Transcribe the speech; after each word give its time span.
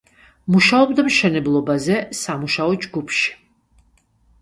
მუშაობდა 0.55 1.05
მშენებლობაზე, 1.09 2.01
სამუშაო 2.23 2.75
ჯგუფში. 2.87 3.33